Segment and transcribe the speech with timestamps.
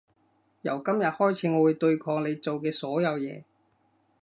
[0.63, 3.43] 由今日開始我會對抗你做嘅所有嘢